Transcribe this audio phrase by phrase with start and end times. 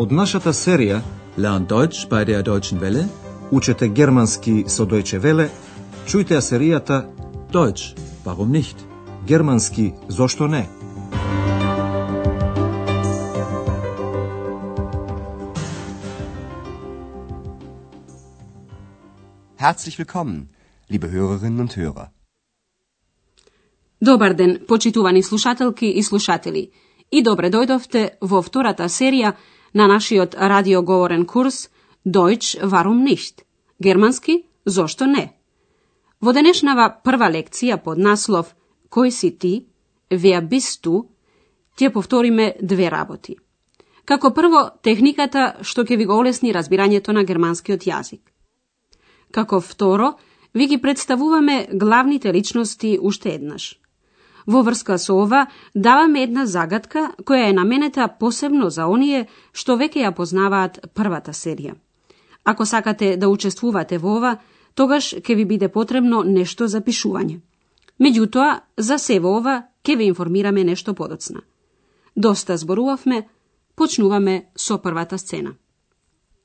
[0.00, 1.02] Од нашата серија
[1.36, 3.04] Lernt Deutsch bei der Deutschen Welle.
[3.50, 5.50] Учете германски со Deutsche Welle,
[6.06, 7.04] чујте ја серијата
[7.52, 7.92] Deutsch,
[8.24, 8.76] warum nicht?
[9.26, 10.64] Германски зошто не?
[19.56, 20.48] Herzlich willkommen,
[20.88, 22.08] liebe Hörerinnen und Hörer.
[24.00, 26.70] Добар ден, почитувани слушателки и слушатели.
[27.10, 29.34] И добре дојдовте во втората серија
[29.74, 31.70] на нашиот радиоговорен курс
[32.06, 33.42] Deutsch warum nicht?
[33.82, 35.32] Германски зошто не?
[36.20, 38.54] Во денешнава прва лекција под наслов
[38.90, 39.66] Кој си ти?
[40.10, 41.06] Веа bist du?
[41.78, 43.36] Ќе повториме две работи.
[44.04, 48.20] Како прво, техниката што ќе ви го олесни разбирањето на германскиот јазик.
[49.30, 50.16] Како второ,
[50.54, 53.79] ви ги представуваме главните личности уште еднаш.
[54.50, 60.00] Во врска со ова, даваме една загадка која е наменета посебно за оние што веќе
[60.04, 61.74] ја познаваат првата серија.
[62.44, 64.32] Ако сакате да учествувате во ова,
[64.74, 67.38] тогаш ќе ви биде потребно нешто за пишување.
[68.00, 71.42] Меѓутоа, за се во ова ќе ви информираме нешто подоцна.
[72.16, 73.28] Доста зборувавме,
[73.76, 75.54] почнуваме со првата сцена.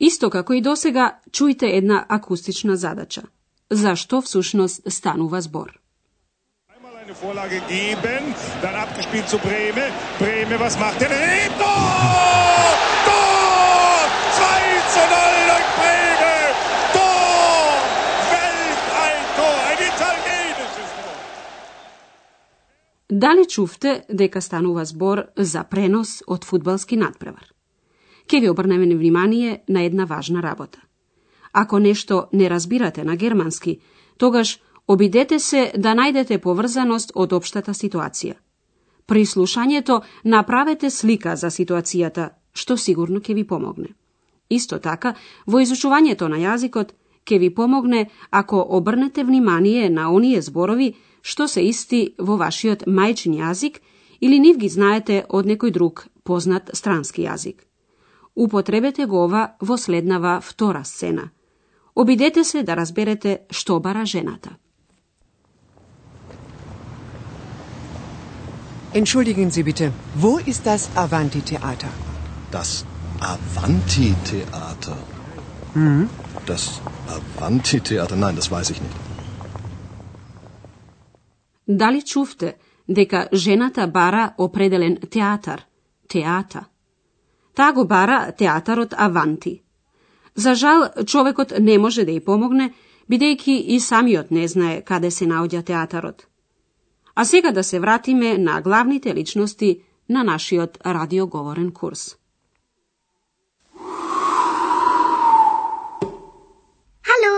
[0.00, 3.22] Исто како и досега, чујте една акустична задача.
[3.70, 5.81] За што всушност станува збор?
[7.12, 9.84] Einmal Vorlage geben, dann abgespielt zu Breme.
[10.18, 11.08] Breme, was macht er?
[11.58, 12.68] Tor!
[13.08, 13.98] Tor!
[14.38, 15.18] 2 zu 0
[15.50, 16.36] durch Breme!
[16.96, 17.72] Tor!
[18.32, 19.58] Welch ein Tor!
[19.70, 21.14] Ein italienisches Tor!
[23.08, 27.46] Дали чувте дека станува збор за пренос од фудбалски надпревар?
[28.26, 30.78] Ке ви обрнеме внимание на една важна работа.
[31.52, 33.80] Ако нешто не разбирате на германски,
[34.18, 38.34] тогаш обидете се да најдете поврзаност од општата ситуација.
[39.06, 43.94] При слушањето направете слика за ситуацијата, што сигурно ќе ви помогне.
[44.50, 45.14] Исто така,
[45.46, 46.92] во изучувањето на јазикот
[47.26, 53.34] ќе ви помогне ако обрнете внимание на оние зборови што се исти во вашиот мајчин
[53.38, 53.78] јазик
[54.20, 57.62] или нив ги знаете од некој друг познат странски јазик.
[58.34, 61.30] Употребете го ова во следнава втора сцена.
[61.94, 64.56] Обидете се да разберете што бара жената.
[68.94, 71.88] Entschuldigen Sie bitte, wo ist das Avanti-Theater?
[72.50, 72.84] Das
[73.20, 74.96] Avanti-Theater.
[76.44, 76.82] Das
[77.16, 78.96] Avanti-Theater, nein, das weiß ich nicht.
[81.66, 82.54] Дали чувте
[82.88, 85.64] дека жената бара определен театар,
[86.08, 86.64] теата?
[87.54, 89.62] Таа го бара театарот Аванти.
[90.34, 92.72] За жал, човекот не може да ја помогне,
[93.08, 96.26] бидејќи и самиот не знае каде се наоѓа театарот.
[97.14, 102.16] А сега да се вратиме на главните личности на нашиот радиоговорен курс.
[107.08, 107.34] Hallo.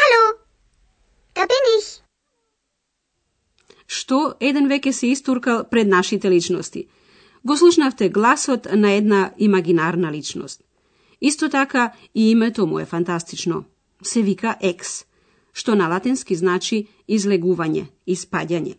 [0.00, 0.24] Hallo.
[1.34, 1.88] Da bin ich.
[3.86, 6.86] Што еден веќе се истуркал пред нашите личности.
[7.44, 10.62] Го слушнавте гласот на една имагинарна личност.
[11.20, 13.64] Исто така и името му е фантастично.
[14.02, 15.04] Се вика Екс,
[15.52, 18.76] што на латински значи излегување, испаѓање.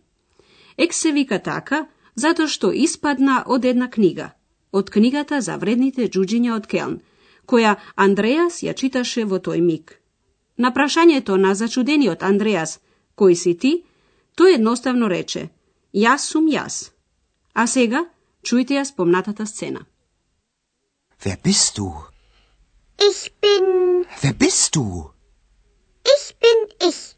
[0.76, 4.32] Екс се вика така затоа што испадна од една книга,
[4.72, 7.00] од книгата за вредните джуджиња од Келн,
[7.46, 9.98] која Андреас ја читаше во тој миг.
[10.56, 12.80] На прашањето на зачудениот Андреас,
[13.16, 13.72] кој си ти,
[14.36, 15.50] тој едноставно рече,
[15.92, 16.92] јас сум јас.
[17.54, 18.06] А сега,
[18.42, 19.86] чујте ја спомнатата сцена.
[21.24, 21.88] Wer bist du?
[22.98, 24.04] Ich bin.
[24.22, 25.12] Wer bist du?
[26.82, 27.14] Ich.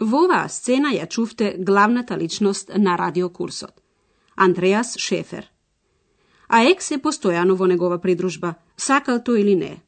[0.00, 3.72] Во оваа сцена ја чувте главната личност на радиокурсот.
[4.36, 5.50] Андреас Шефер.
[6.48, 9.82] А Екс е постојано во негова придружба, сакал тој или не.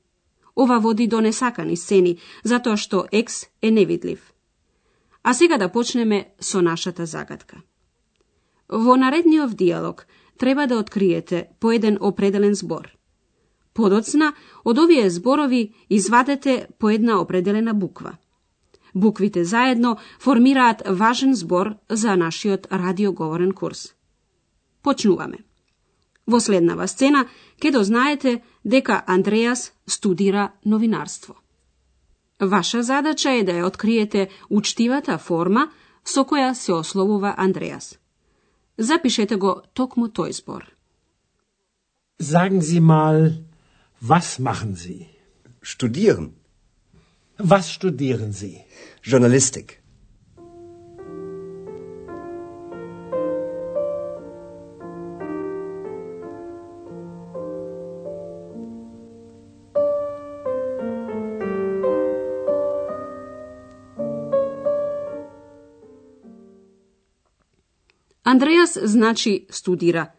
[0.57, 4.33] Ова води до несакани сцени, затоа што Екс е невидлив.
[5.23, 7.63] А сега да почнеме со нашата загадка.
[8.69, 10.07] Во наредниот диалог
[10.39, 12.98] треба да откриете по еден определен збор.
[13.79, 14.33] Подоцна,
[14.65, 18.17] од овие зборови извадете по една определена буква.
[18.95, 23.95] Буквите заедно формираат важен збор за нашиот радиоговорен курс.
[24.83, 25.39] Почнуваме.
[26.27, 27.29] Во следнава сцена
[27.63, 31.35] ќе дознаете дека Андреас студира новинарство.
[32.41, 35.69] Ваша задача е да ја откриете учтивата форма
[36.05, 37.95] со која се ословува Андреас.
[38.79, 40.67] Запишете го токму тој збор.
[42.19, 43.48] Sagen Sie mal,
[44.01, 45.07] Was machen Sie?
[45.61, 46.35] Studieren.
[47.37, 48.65] Was studieren Sie?
[49.03, 49.83] Journalistik.
[68.25, 70.13] Андреас значи студира,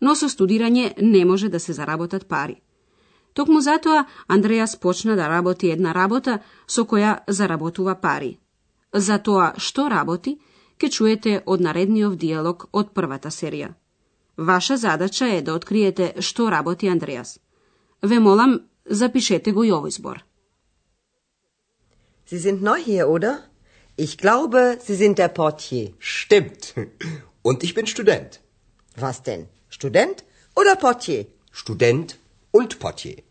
[0.00, 2.62] но со студирање не може да се заработат пари.
[3.38, 8.38] Токму затоа Андреас почна да работи една работа со која заработува пари.
[8.92, 10.32] За тоа што работи,
[10.78, 13.68] ке чуете од наредниот диалог од првата серија.
[14.36, 17.38] Ваша задача е да откриете што работи Андреас.
[18.02, 20.24] Ве молам, запишете го и овој збор.
[22.26, 23.46] Sie sind neu hier, oder?
[23.96, 25.94] Ich glaube, Sie sind der Portier.
[26.00, 26.74] Stimmt.
[27.42, 28.40] Und ich bin Student.
[28.96, 29.46] Was denn?
[29.70, 30.24] Student
[30.56, 31.26] oder Portier?
[31.52, 32.18] Student
[32.50, 33.27] und Portier.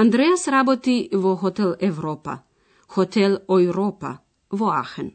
[0.00, 2.42] Андреас работи во хотел Европа,
[2.86, 4.20] хотел Европа
[4.50, 5.12] во Ахен.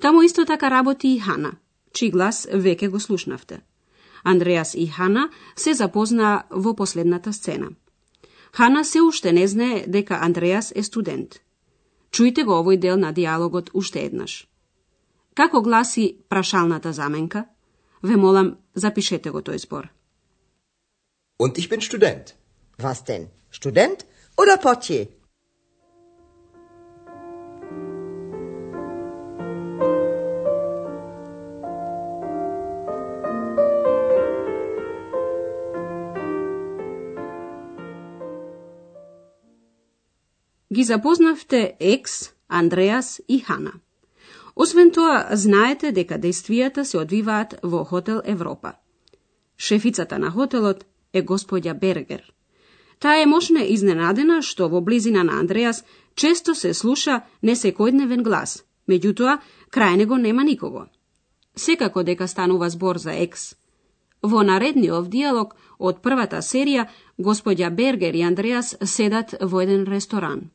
[0.00, 1.52] Таму исто така работи и Хана,
[1.94, 3.62] чиј глас веќе го слушнавте.
[4.24, 7.68] Андреас и Хана се запознаа во последната сцена.
[8.52, 11.38] Хана се уште не знае дека Андреас е студент.
[12.10, 14.48] Чујте го овој дел на диалогот уште еднаш.
[15.34, 17.46] Како гласи прашалната заменка?
[18.02, 19.88] Ве молам, запишете го тој збор.
[21.38, 22.34] Und ich bin Student.
[22.78, 23.35] Was denn?
[23.50, 24.06] Student
[24.36, 25.06] oder Portier?
[40.76, 43.72] Ги запознавте Екс, Андреас и Хана.
[44.56, 48.72] Освен тоа, знаете дека действијата се одвиваат во Хотел Европа.
[49.58, 52.35] Шефицата на хотелот е господја Бергер.
[52.98, 55.84] Таа е мошне изненадена што во близина на Андреас
[56.14, 59.38] често се слуша несекојдневен глас, меѓутоа
[59.70, 60.86] крај него нема никого.
[61.54, 63.54] Секако дека станува збор за екс.
[64.22, 66.86] Во наредниот диалог од првата серија,
[67.18, 70.50] господја Бергер и Андреас седат во еден ресторан.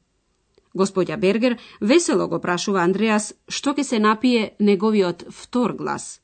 [0.74, 6.22] Господја Бергер весело го прашува Андреас што ќе се напие неговиот втор глас.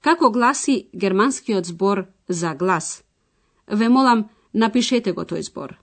[0.00, 3.02] Како гласи германскиот збор за глас?
[3.66, 5.77] Ве молам, напишете го тој збор.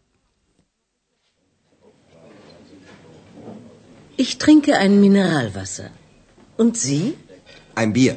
[4.17, 5.91] Ich trinke ein Mineralwasser.
[6.57, 7.15] Und Sie?
[7.75, 8.17] Ein Bier.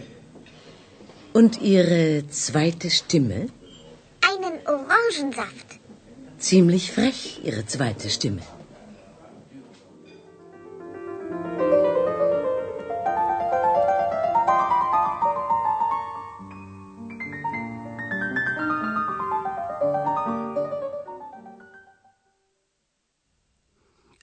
[1.33, 3.49] Und Ihre zweite Stimme?
[4.31, 5.67] Einen Orangensaft.
[6.39, 8.41] Ziemlich frech, Ihre zweite Stimme.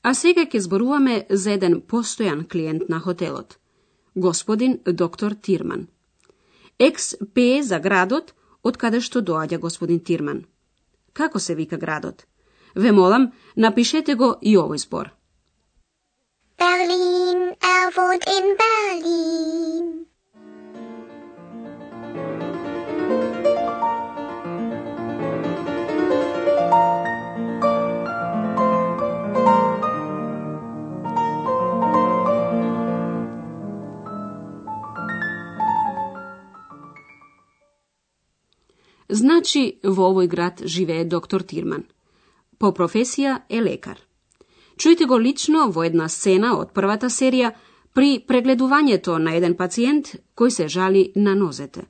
[0.03, 3.57] А сега ќе зборуваме за еден постојан клиент на хотелот.
[4.15, 5.88] Господин доктор Тирман.
[6.79, 8.33] Екс пее за градот
[8.63, 10.43] од каде што доаѓа господин Тирман.
[11.13, 12.25] Како се вика градот?
[12.75, 15.13] Ве молам, напишете го и овој збор.
[16.60, 18.62] Berlin, er wohnt in
[39.13, 41.84] Значи, во овој град живее доктор Тирман.
[42.58, 44.00] По професија е лекар.
[44.77, 47.51] Чујте го лично во една сцена од првата серија
[47.93, 51.86] при прегледувањето на еден пациент кој се жали на нозете.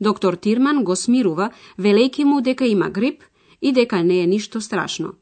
[0.00, 3.24] Доктор Тирман го смирува, велејки му дека има грип
[3.60, 5.14] и дека не е ништо страшно.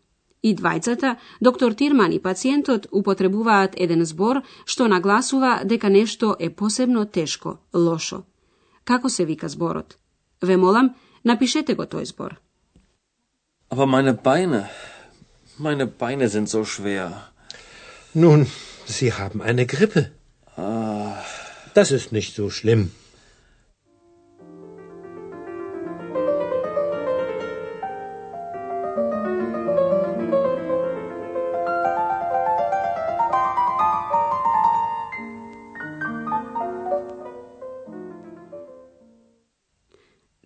[0.42, 7.06] И двајцата, доктор Тирман и пациентот, употребуваат еден збор што нагласува дека нешто е посебно
[7.06, 8.22] тешко, лошо.
[8.84, 9.96] Како се вика зборот?
[10.42, 10.94] Ве молам,
[11.28, 12.32] Napišete go to izbor.
[13.68, 14.60] Aber meine Beine,
[15.66, 17.06] meine Beine sind so schwer.
[18.14, 18.46] Nun,
[18.86, 20.02] Sie haben eine Grippe.
[20.56, 21.22] Ah.
[21.74, 22.82] Das ist nicht so schlimm.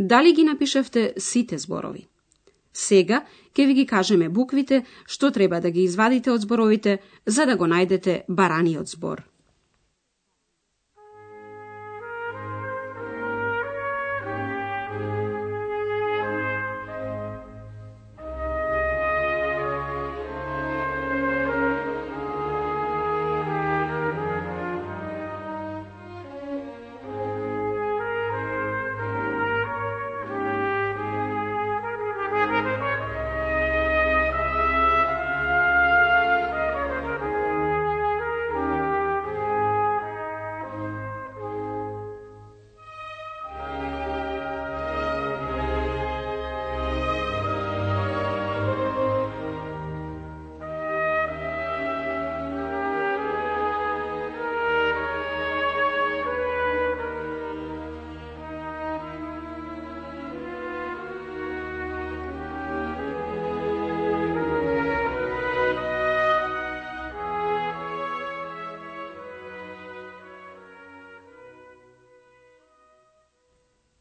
[0.02, 2.06] Дали ги напишевте сите зборови?
[2.75, 3.21] Сега
[3.54, 7.68] ќе ви ги кажеме буквите што треба да ги извадите од зборовите за да го
[7.71, 9.23] најдете бараниот збор.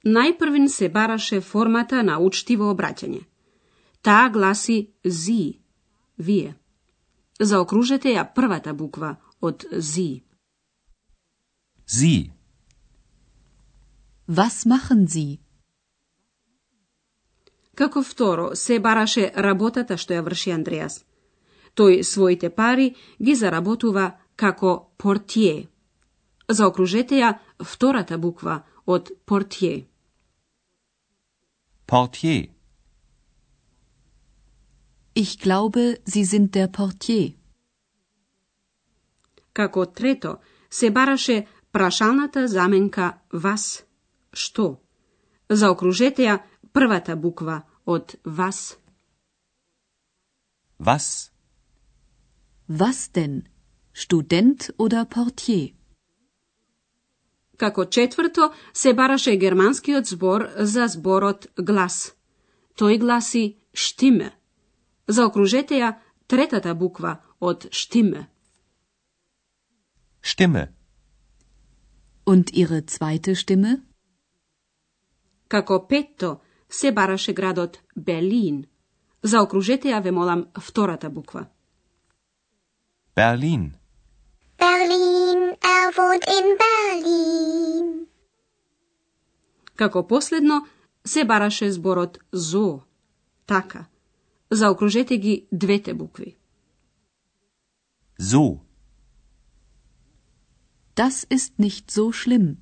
[0.05, 3.21] Најпрвин се бараше формата на учтиво обраќање.
[4.01, 5.61] Таа гласи зи,
[6.17, 6.55] вие.
[7.39, 10.23] Заокружете ја првата буква од зи.
[11.85, 12.31] Sie.
[14.27, 15.39] Was machen Sie?
[17.75, 21.03] Како второ се бараше работата што ја врши Андреас.
[21.75, 25.67] Тој своите пари ги заработува како портие.
[26.47, 29.90] Заокружете ја втората буква од портие.
[31.91, 32.47] Portier.
[35.13, 37.33] Ich glaube, Sie sind der Portier.
[39.53, 40.37] Како трето
[40.69, 43.83] се бараше прашалната заменка вас,
[44.33, 44.79] што.
[45.49, 46.37] Заокружете ја
[46.73, 48.77] првата буква од вас.
[50.79, 51.31] Was?
[52.69, 53.35] Was denn?
[53.93, 55.80] Student oder Portier?
[57.61, 62.15] Како четврто се бараше германскиот збор за зборот глас.
[62.73, 64.31] Тој гласи штиме.
[65.07, 65.91] Заокружете ја
[66.27, 68.27] третата буква од штиме.
[70.23, 70.73] Stimme.
[72.25, 73.81] Und Ihre zweite Stimme?
[75.47, 78.65] Како петто се бараше градот Берлин.
[79.23, 81.45] Заокружете ја ве молам втората буква.
[83.15, 83.73] Berlin.
[84.57, 85.10] Berlin, er
[85.97, 88.07] wohnt in Berlin.
[89.75, 90.67] Како последно
[91.05, 92.81] се бараше зборот зо.
[93.45, 93.85] Така.
[94.51, 96.37] Заокружете ги двете букви.
[98.19, 98.59] So.
[100.95, 102.55] Das ist nicht so schlimm.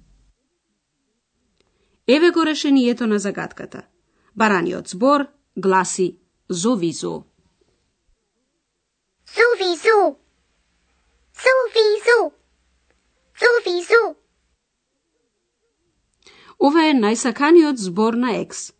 [2.07, 3.87] Еве го решението на загадката.
[4.35, 6.17] Бараниот збор гласи
[6.49, 7.23] зовизо.
[9.35, 10.17] Sowieso.
[11.43, 12.38] Sowieso.
[13.39, 14.15] Sowieso.
[16.59, 18.73] Ова е најсаканиот збор на екс.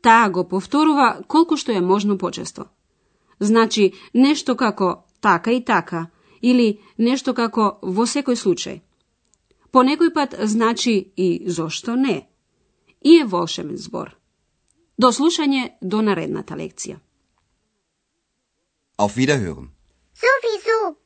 [0.00, 2.68] Таа го повторува колку што е можно почесто.
[3.40, 6.06] Значи, нешто како така и така,
[6.40, 8.80] или нешто како во секој случај.
[9.70, 12.28] По некој пат значи и зошто не.
[13.02, 14.16] И е волшебен збор.
[14.98, 16.96] До слушање до наредната лекција.
[18.96, 19.68] Auf Wiederhören.
[20.16, 21.05] Sowieso.